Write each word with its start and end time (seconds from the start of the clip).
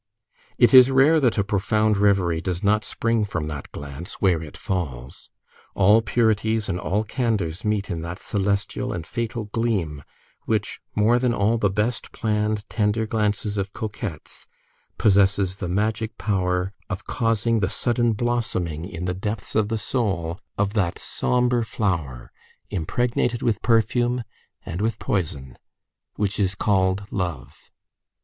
It 0.57 0.73
is 0.73 0.89
rare 0.89 1.19
that 1.19 1.37
a 1.37 1.43
profound 1.43 1.95
reverie 1.95 2.41
does 2.41 2.63
not 2.63 2.83
spring 2.83 3.23
from 3.23 3.45
that 3.49 3.71
glance, 3.71 4.15
where 4.15 4.41
it 4.41 4.57
falls. 4.57 5.29
All 5.75 6.01
purities 6.01 6.67
and 6.67 6.79
all 6.79 7.03
candors 7.05 7.63
meet 7.63 7.91
in 7.91 8.01
that 8.01 8.17
celestial 8.17 8.93
and 8.93 9.05
fatal 9.05 9.43
gleam 9.43 10.03
which, 10.45 10.81
more 10.95 11.19
than 11.19 11.35
all 11.35 11.59
the 11.59 11.69
best 11.69 12.11
planned 12.11 12.67
tender 12.67 13.05
glances 13.05 13.59
of 13.59 13.73
coquettes, 13.73 14.47
possesses 14.97 15.57
the 15.57 15.67
magic 15.69 16.17
power 16.17 16.73
of 16.89 17.05
causing 17.05 17.59
the 17.59 17.69
sudden 17.69 18.13
blossoming, 18.13 18.85
in 18.85 19.05
the 19.05 19.13
depths 19.13 19.53
of 19.53 19.67
the 19.67 19.77
soul, 19.77 20.39
of 20.57 20.73
that 20.73 20.97
sombre 20.97 21.63
flower, 21.63 22.31
impregnated 22.71 23.43
with 23.43 23.61
perfume 23.61 24.23
and 24.65 24.81
with 24.81 24.97
poison, 24.97 25.55
which 26.15 26.39
is 26.39 26.55
called 26.55 27.03
love. 27.11 27.69